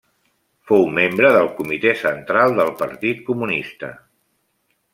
[0.69, 3.91] Fou membre del Comitè Central del Partit Comunista.